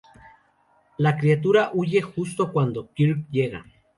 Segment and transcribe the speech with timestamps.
[0.97, 3.67] La criatura huye justo cuando Kirk llega.